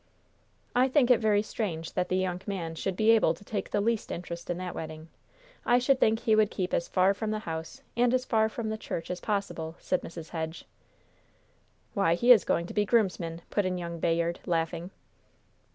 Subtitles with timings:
[0.75, 3.79] "I think it very strange that the young man should be able to take the
[3.81, 5.09] least interest in that wedding.
[5.63, 8.69] I should think he would keep as far from the house and as far from
[8.69, 10.29] the church as possible!" said Mrs.
[10.29, 10.65] Hedge.
[11.93, 14.89] "Why, he is going to be groomsman!" put in young Bayard, laughing.